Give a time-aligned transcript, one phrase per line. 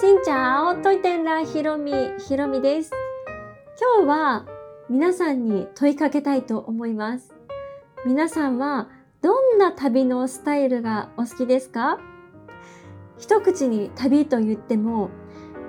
[0.00, 1.92] しんちゃおといてんらひろみ
[2.26, 2.90] ひろみです。
[3.98, 4.46] 今日は
[4.88, 7.34] 皆さんに問いかけたいと思います。
[8.06, 8.88] 皆さんは
[9.20, 11.98] どんな旅のスタイルがお好きですか？
[13.18, 15.10] 一口に旅と言っても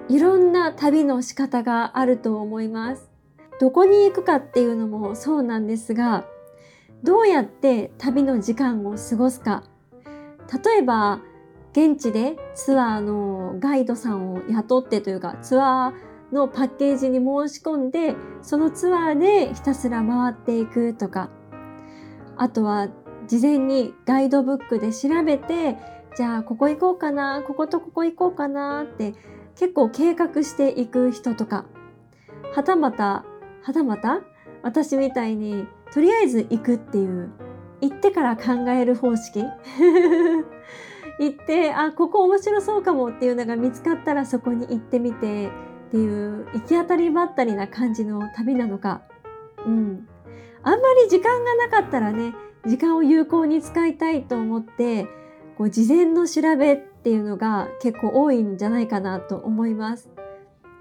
[0.07, 3.11] いろんな旅の仕方があると思います。
[3.59, 6.23] どこに行くかっていうのもそうなんですが
[7.03, 9.65] どうやって旅の時間を過ごすか。
[10.63, 11.19] 例えば
[11.71, 21.29] 現地でツアーのガイドさんを雇ってというかツアーのパッケージに申し込んでそのツアーでひたすら回っていくとか。
[22.37, 22.89] あとは
[23.27, 25.77] 事前にガイドブックで調べて
[26.17, 29.13] じゃあここ行こうかなこことここ行こうかなって
[29.55, 31.65] 結構計画していく人とか。
[32.53, 33.23] はたまた
[33.61, 34.21] はたまた
[34.63, 37.29] 私みたいにとりあえず行くっていう
[37.79, 39.43] 行ってから考える方式。
[41.19, 45.51] 行ってあここ面白そうかもっていうのが見つかったらそこに行ってみてっ
[45.91, 49.01] ていう行き当たりばったりな感じの旅なのか。
[49.65, 50.07] うん。
[50.63, 52.33] あんまり時間がなかったらね
[52.65, 55.07] 時間を有効に使いたいと思って
[55.57, 60.09] こう事前の調べっていうのが結構多いんじゃないかなと思います。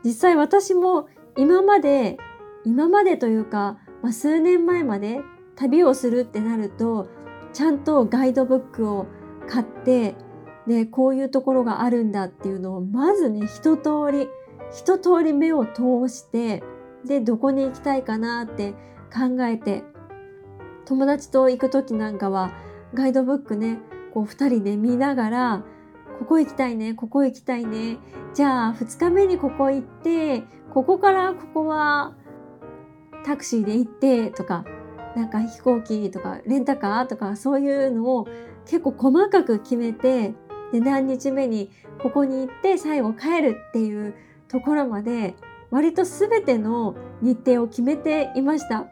[0.05, 2.19] 実際私も今まで
[2.65, 5.20] 今までというか、まあ、数年前まで
[5.56, 7.09] 旅をするってなると
[7.53, 9.06] ちゃんとガイドブックを
[9.51, 10.15] 買って
[10.67, 14.29] でこういうところがあるんだっていうのをまずね一通り
[14.70, 16.62] 一通り目を通して
[17.05, 18.73] でどこに行きたいかなって
[19.12, 19.83] 考えて
[20.87, 22.53] 友達と行く時なんかは
[22.95, 23.78] ガイドブックね
[24.15, 25.65] こう2人で見ながら
[26.21, 27.98] ここ行きたいねここ行きたいね
[28.34, 32.15] じゃあ2日目にここ行ってここからここは
[33.25, 34.65] タクシーで行ってとか
[35.17, 38.28] なんか飛行機とかレンタカーとかそういうのを
[38.70, 40.32] 結構細かく決めて
[40.72, 44.14] で何日目にここに行って最後帰るっていう
[44.48, 45.34] ところまで
[45.70, 48.86] 割と全ての日程を決めていました。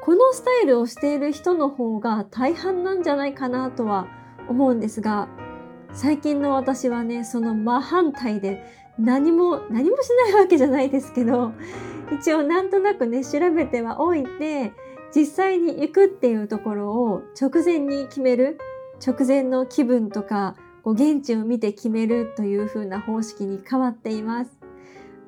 [0.00, 4.06] このスタイルをしている人の方が大半なんじゃないかなとは
[4.48, 5.28] 思うんですが
[5.92, 8.62] 最近の私はねその真反対で
[8.98, 11.52] 何も何もしないわけじゃないですけど
[12.20, 14.72] 一応なんとなくね調べてはおいて
[15.14, 18.58] 実際に行くっていうところを直前に決める
[19.04, 24.58] 直前の気分とか現地を見て決めるという風な方式に変わっています。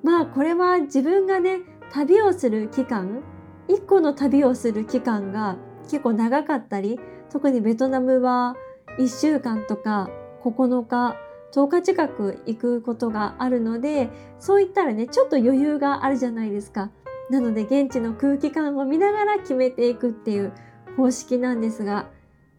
[0.02, 1.60] まあこれは自分がね
[1.92, 3.22] 旅をする期間
[3.68, 6.98] 1個の旅をする期間が結構長かったり
[7.30, 8.56] 特にベトナムは
[8.98, 10.08] 1週間とか
[10.42, 11.16] 9日
[11.52, 14.08] 10日近く行くことがあるので
[14.38, 16.90] そういったらねちょっと余裕があるじゃないですか。
[17.28, 20.52] なので現地の空気感を見ながら決めていくっていう
[20.96, 22.08] 方式なんですが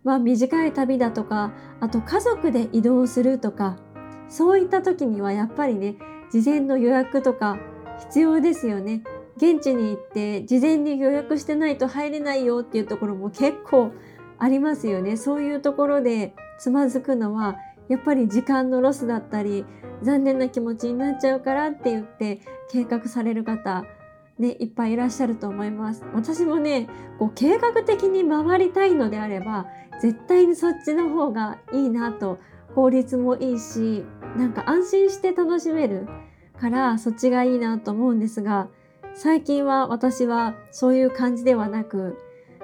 [0.03, 3.77] まあ短い旅だとかあと家族で移動するとか
[4.29, 5.95] そういった時にはやっぱりね
[6.31, 7.57] 事前の予約とか
[7.99, 9.03] 必要ですよね。
[9.37, 13.91] 現地に行って事前に予約してないと入れないよっていうところも結構
[14.37, 15.17] ありますよね。
[15.17, 17.57] そういうところでつまずくのは
[17.89, 19.65] やっぱり時間のロスだったり
[20.03, 22.39] 残念な気持ちになっちゃうからって言って
[22.71, 23.83] 計画される方
[24.41, 26.03] ね、いっぱいいらっしゃると思います。
[26.13, 29.67] 私もね、こう計画的に回りたいのであれば、
[30.01, 32.39] 絶対にそっちの方がいいなと、
[32.75, 34.03] 効率もいいし、
[34.37, 36.07] なんか安心して楽しめる
[36.59, 38.67] からそっちがいいなと思うんですが、
[39.13, 42.17] 最近は私はそういう感じではなく、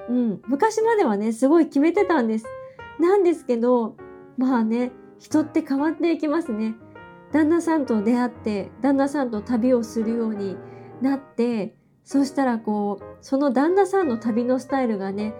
[0.09, 2.45] うん、昔まではね、すごい決めてたんです。
[2.99, 3.95] なんですけど、
[4.37, 6.75] まあね、人って変わっていきますね。
[7.31, 10.57] 旦那さんと出会って、旦那さんと旅をするように
[11.01, 15.33] なってそしたらこうその旦那さんの旅のスタイルがね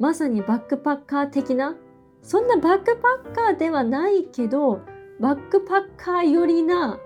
[0.00, 1.76] まさにバックパッカー的な
[2.22, 4.80] そんなバックパッカーではないけど
[5.20, 6.98] バックパッカー寄りな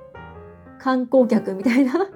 [0.78, 2.08] 観光客みたいな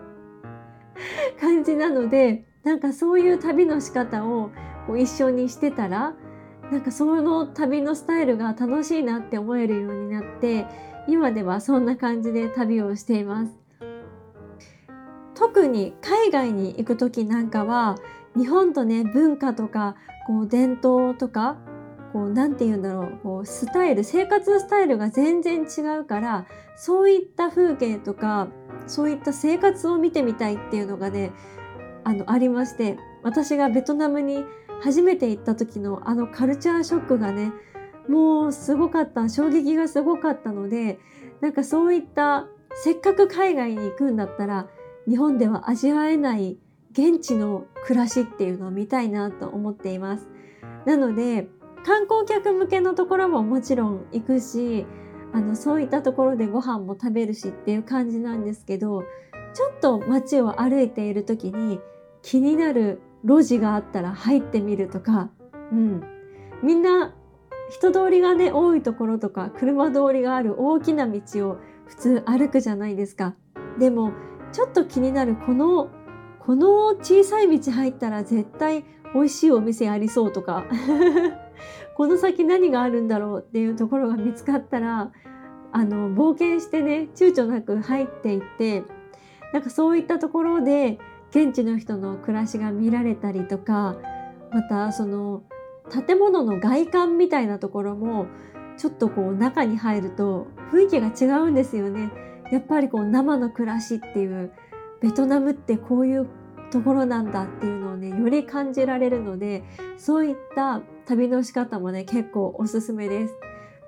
[1.41, 4.51] 感じなのでなんかそういう旅の仕方を
[4.87, 6.15] こう一緒にしてたら
[6.71, 10.67] なんかその旅のスタイルが楽しいなって思えるようになって
[11.09, 13.62] 今ではそんな感じで旅をしています。
[15.35, 17.97] 特に海外に行く時なんかは
[18.37, 19.97] 日本とね文化とか
[20.27, 21.57] こう伝統とか
[22.13, 26.47] こう何て言うんだろうこうスタイル生活スタイルが全然違うから
[26.77, 28.49] そういった風景とか
[28.87, 31.33] そういった生活を見てみたいっていうのがね
[32.05, 34.45] あのありまして私がベトナムに
[34.83, 37.53] 初めて行った時のあのカルチャーショックがね
[38.09, 40.99] もうすごかった衝撃がすごかったので
[41.41, 44.67] なんかそういったせっかく海外に行くんだったら
[45.09, 46.59] 日本では味わえない
[46.93, 50.29] 現地の暮らしっていうのを見たいなと思っています。
[50.85, 51.49] なので
[51.85, 54.87] 観光客向けのところももちろん行くし
[55.33, 59.03] あのそういったところでご飯も食べるしっていう感じなんですけど
[59.55, 61.81] ちょっと街を歩いている時に
[62.23, 65.31] 気になる路地があったら入ってみるとか、
[65.73, 66.03] うん、
[66.63, 67.15] みんな
[67.71, 73.35] 人通りがね多いところとか車通りがある大きな道を普通歩くじゃないですか。
[73.79, 74.13] でも
[74.53, 75.89] ちょっと気になるこの
[76.39, 78.85] この小さい道入ったら絶対
[79.15, 80.65] 美味しいお店ありそうとか
[81.97, 85.13] この先何があるんだろうっていうところが見つかったら
[85.71, 88.85] あの冒険してね躊躇なく入っていって
[89.53, 90.99] なんかそういったところで
[91.31, 93.97] 現地の人の暮らしが見られたりとか
[94.53, 95.45] またその
[96.07, 98.27] 建物の外観みたいなところも
[98.77, 102.11] ちょっとこう中に入ると雰囲気が違うんですよね。
[102.53, 104.53] やっぱりこう生の暮らしっていう
[105.01, 106.29] ベトナムってこういう
[106.71, 109.65] ところなんだっていうのをねより感じられるので
[109.97, 113.35] そういった旅の仕方もね結構おすすめです。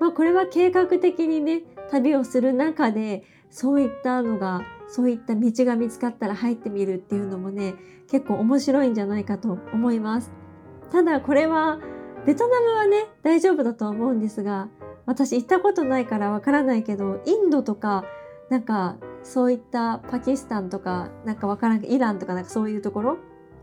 [0.00, 7.74] まあこれは計画的にね旅をする中でそういったのがそういった道が見つかったら入ってみるっていうのもね
[8.10, 10.32] 結構面白いんじゃないかと思います。
[10.90, 11.78] ただこれは
[12.24, 14.68] ベトナムはね大丈夫だと思うんですが
[15.04, 18.04] 私行ったことないからわからないけどインドとか
[18.50, 23.18] なんかそういったパキスタンとかなんかわからんイランとかなんかそういうところ？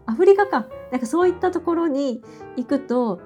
[0.05, 0.67] アフリカか。
[0.91, 2.21] なんかそういったところに
[2.57, 3.21] 行くと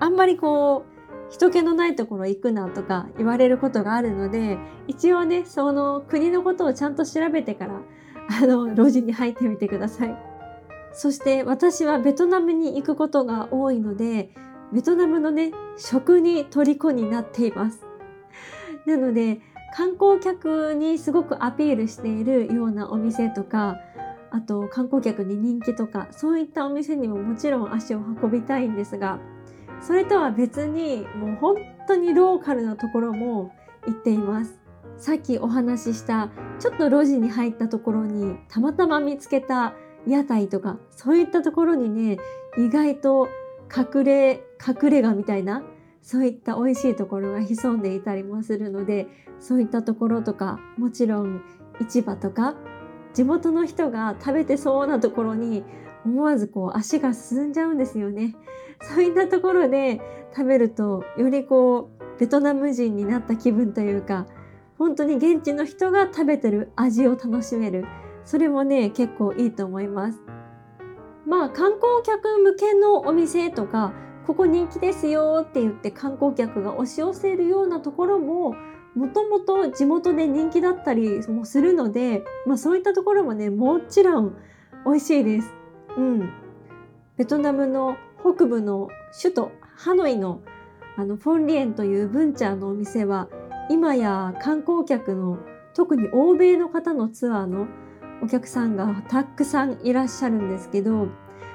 [0.00, 0.96] あんまりこう
[1.30, 7.80] 人気のないところ行くなとか言われることがあるので一応ねその国のことをちゃんと調べてから
[8.42, 10.16] あの路地に入ってみてください。
[10.92, 14.30] そして私はベトナムに行くことが多いので
[14.72, 17.86] ベトナムのね食に虜になっています。
[18.86, 19.40] なので
[19.74, 23.78] 観光客にすごくアピールしているようなお店とか
[24.30, 29.18] あと観光客に人気とかそういったお店にももちろん足を運びたいんですが
[29.80, 33.52] それとは別にもう本当にローカルなところも
[33.86, 34.66] 行っています。
[34.98, 39.74] さっきお話ししたちょっと路地に入ったところにたまたま見つけた
[40.06, 42.16] 屋台とかそういったところにね
[42.56, 43.28] 意外と
[43.74, 45.62] 隠れ隠れ家みたいな
[46.06, 49.08] そういった美味しいところが潜んでいたりもするので
[49.40, 51.42] そういったところとかもちろん
[51.80, 52.54] 市場とか
[53.12, 55.64] 地元の人が食べてそうなところに
[56.04, 58.36] 思わずこう足が進んじゃうんですよね。
[58.82, 60.00] そういったところで
[60.32, 64.26] 食べるとよりこうベトナム人になった気分というか
[64.78, 67.84] 本当に現地の人が食べてる味を楽しめる
[68.24, 70.20] それもね結構いいと思います。
[71.26, 73.92] まあ観光客向けのお店とか
[74.26, 78.56] ここ人気ですよって言って観光客が押し寄せるようなところも
[78.96, 84.36] もともと地元で人気だったりもするので、まあ、そういったところもねもちろん
[84.84, 85.52] 美味しいです。
[85.96, 86.32] うん、
[87.16, 88.88] ベトナムの北部の
[89.20, 90.40] 首都ハノイの
[90.96, 93.28] あのフォンリエンというブンチャーのお店は
[93.68, 95.38] 今や観光客の
[95.74, 97.66] 特に欧米の方のツアーの
[98.22, 101.08] お客さんがたくさんいらっしゃるんですけど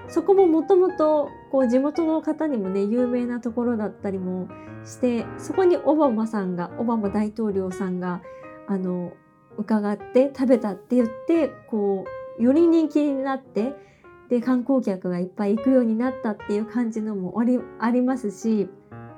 [0.07, 4.47] そこももともとこう地元の方にもね有名なところだったりも
[4.85, 8.21] してそこにオバマさんがオバマ大統領さんが
[8.67, 9.13] あの
[9.57, 12.05] 伺って食べたって言ってこ
[12.39, 13.73] うより人気になって
[14.29, 17.35] で観光客がいっぱい行くようになったっていう感じのも
[17.79, 18.69] ありますし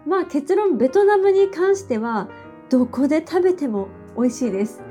[0.07, 2.29] まあ結論ベトナムに関しては
[2.69, 4.81] どこで食べても美味しいです。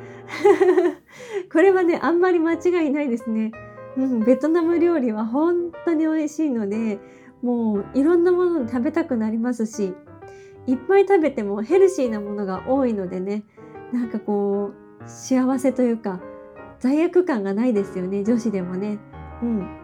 [1.53, 3.51] これはねあんまり間違いないですね。
[3.97, 6.99] うん、ベトナム料理は本当に美味しいので
[7.43, 9.95] もういろんなもの食べたくなりますし
[10.67, 13.43] いっぱい食べてもヘルシーなものが多いのでね
[13.93, 16.21] なんかこう幸せというか
[16.79, 18.99] 罪悪感がないですよね女子でもね。
[19.43, 19.81] うん、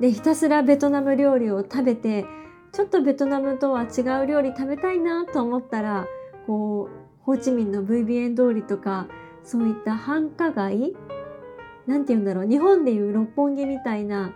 [0.00, 2.24] でひたすらベトナム料理を食べて
[2.72, 6.06] ちょっとベトナムとは違う料理食べたいなと思ったら
[6.46, 9.08] こうホーチミンの VBN 通りとか
[9.44, 10.94] そういった繁華街
[11.86, 14.32] なんて言うんだろう日本でいう六本木みたいな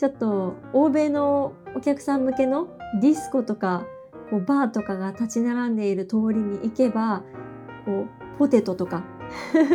[0.00, 2.68] ちょっと欧米のお客さん向けの
[3.02, 3.84] ディスコとか
[4.30, 7.22] こうバーとかが立ち並んでいる通りに行けば
[7.84, 9.04] こうポテトとか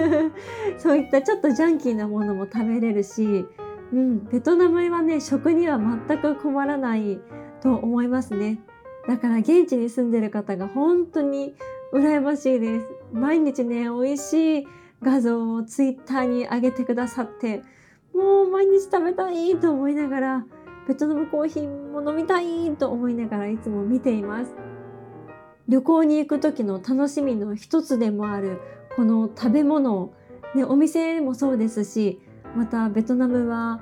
[0.80, 3.46] そういったちょっとジャンキーなものも食べれるし
[3.94, 7.20] うん、ベトナムはね食には全く困らない
[7.62, 8.60] と思いますね。
[9.08, 11.56] だから現地に住んでる方が本当に
[11.94, 12.88] 羨ましいです。
[13.14, 14.68] 毎日ね美味しい
[15.04, 17.62] 画像をツイッターに上げてくださって
[18.16, 20.46] もう毎日食べたいと思いながら
[20.88, 24.54] ベトナムコーヒーも飲みたいと思いながらいつも見ています
[25.68, 28.62] 旅行に行く時の楽しみの一つでもある
[28.96, 30.14] この食べ物
[30.56, 32.20] ね、お店もそうですし
[32.56, 33.82] またベトナムは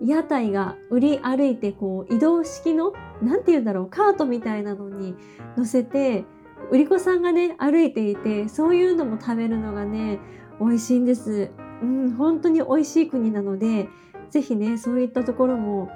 [0.00, 5.14] 屋台が売り歩いてこう移動式の何て言うんだろうカートみたいなのに
[5.56, 6.24] 乗せて
[6.70, 10.18] 売り子さんがね歩いていてそういうのも食べるのがね
[10.58, 11.50] 美味しいんです。
[11.82, 13.88] うん、本当に美味しい国なので
[14.30, 15.90] 是非ねそういったところも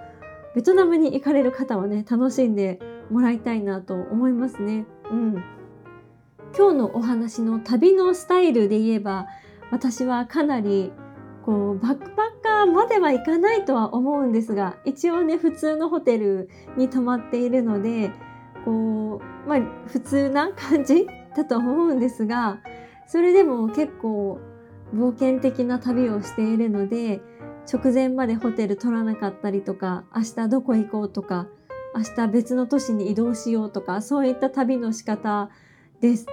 [0.55, 2.81] ベトナムに行かれる方はね楽しんで
[3.11, 4.87] もらいたいなと思いますね。
[5.11, 5.45] うん、
[6.57, 9.27] 今日のお話の旅のスタイルで言えば
[9.71, 10.93] 私はかなり
[11.45, 18.11] こうバックパッカーまではいかないとは思うんですが一応ね普通のホテルに泊まっているので
[18.65, 22.59] こうまあ普通な感じだと思うんですが
[23.07, 24.41] それでも結構
[24.95, 27.21] 冒険的な旅をしているので
[27.71, 31.47] 直前までホテル取らなかったりとか明日どこ行こうとか
[31.95, 35.51] 明日別の都市に移動しようとかそういった旅の仕方
[36.01, 36.27] です。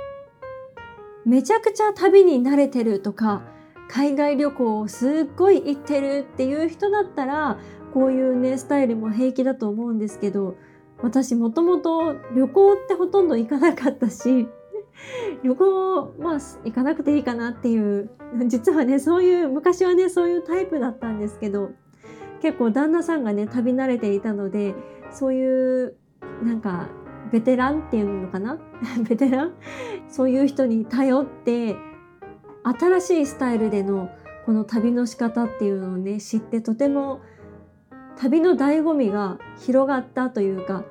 [1.25, 3.41] めちゃくちゃ旅に慣れてるとか
[3.87, 7.57] 海外旅行をすっごい行ってるっていう人だったら
[7.93, 10.55] こういうねスタイルも平気だと思うんですけど
[11.01, 14.47] 私もともと旅行ってほとんど行かなかったし
[15.43, 18.09] 旅行まあ行かなくていいかなっていう
[18.47, 21.71] 実はねそういう昔はねそういうタイプだったんですけど
[22.41, 24.75] 結構旦那さんがね旅慣れていたので
[25.11, 25.95] そういう
[26.43, 26.89] なんか
[27.31, 28.59] ベテランっていうのかな？
[29.07, 29.53] ベテラン？
[30.07, 31.75] そういう人に頼って
[32.63, 34.09] 新しいスタイルでの
[34.45, 37.19] この旅の仕方っていうのをね知ってとても
[38.17, 40.83] 旅の醍醐味が広がったというか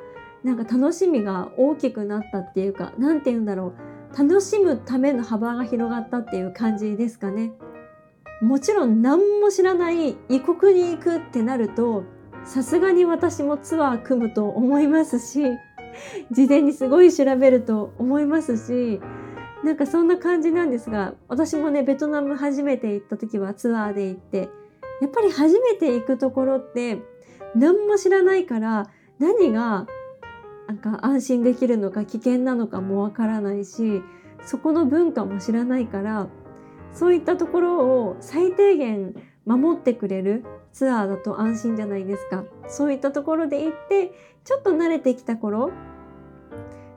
[0.42, 3.93] なんか楽しみが大きくなったっていうか何て言うんだろう。
[4.16, 7.52] 楽しむための幅が広がったっていう感じですかね。
[8.40, 12.04] もちろん何も知らない異国に行くってなると
[12.44, 15.42] さすがに私もツアー組むと思いますし
[16.30, 19.00] 事前にすごい調べると思いますし
[19.64, 24.50] なんかそんな感じなんですが私もねベトナム初めて行った時はツアーで行って
[25.00, 26.98] やっぱり初めて行くところって
[27.54, 29.86] 何も知らないから何が
[30.66, 34.02] なんか安心できるのか危険なのかもわからないし
[34.44, 36.28] そこの文化も知らないから
[36.92, 42.44] そういったところを最低限守ってくれるツアーだと安心じゃないですか。
[42.66, 44.12] そういったところで行って
[44.44, 45.70] ちょっと慣れてきた頃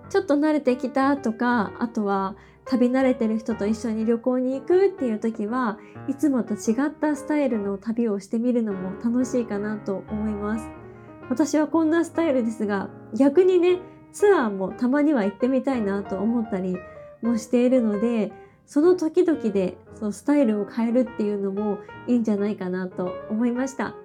[0.09, 10.87] ちょっと慣れてきたとかあとは旅慣れてる人と一緒に旅行に行くっていう時はいつもと違ったスタイルの旅をしてみるのも楽しいかなと思います。
[11.29, 13.79] 私はこんなスタイルですが逆にね
[14.13, 16.77] ツアーもたまには行ってみたいなと思ったり
[17.22, 18.31] もしているので
[18.65, 23.96] その時々でそのスタイルを変えるっていうのもいいんじゃないかなと思いました。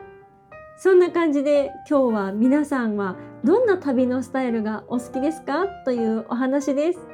[0.77, 5.67] そんな感じで今日は皆さんはどんな旅のスタイルがお好きですか？
[5.85, 7.12] というお話です。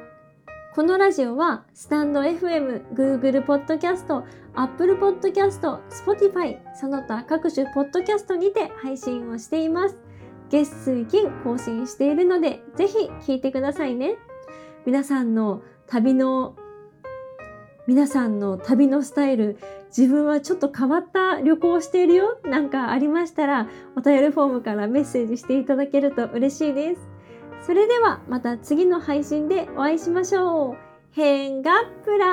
[0.75, 4.23] このラジオはスタンド FM、Google Podcast、
[4.53, 9.97] Apple Podcast、Spotify その他各種ポッドキャストにて配信をしています。
[10.51, 14.17] 月水金更新しているのでぜひ聞いてくださいね。
[14.85, 16.55] 皆さんの旅の
[17.87, 19.57] 皆さんの旅のスタイル
[19.87, 22.39] 自分はちょっと変わった旅行をしているよ。
[22.43, 27.18] なんかありましたらお便りフォームからメッセージしていただけると嬉しいです。
[27.61, 30.77] それではまた次の配信でお会いしましょう。
[31.11, 31.71] 変が
[32.03, 32.25] プラ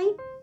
[0.00, 0.33] ー